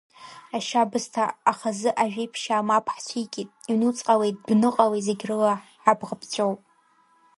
[0.57, 6.59] Ашьабысҭа ахазы Ажәеиԥшьаа мап ҳцәикит, ҩнуҵҟалеи дәныҟалеи, зегь рыла ҳабӷа ԥҵәоуп.